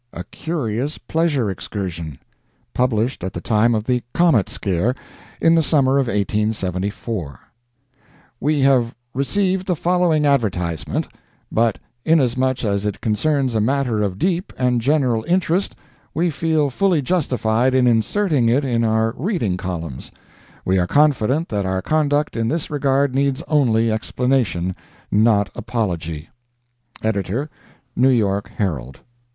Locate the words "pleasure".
0.97-1.51